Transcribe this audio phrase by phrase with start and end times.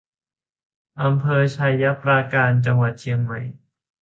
[1.01, 3.39] อำเภอไชยปราการ จังหวัดเชียงใหม่